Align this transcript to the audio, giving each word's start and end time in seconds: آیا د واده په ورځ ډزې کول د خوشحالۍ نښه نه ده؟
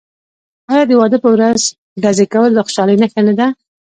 آیا 0.71 0.83
د 0.87 0.91
واده 0.99 1.17
په 1.23 1.29
ورځ 1.35 1.61
ډزې 2.03 2.25
کول 2.33 2.51
د 2.53 2.59
خوشحالۍ 2.65 2.95
نښه 3.01 3.21
نه 3.27 3.33
ده؟ 3.39 3.47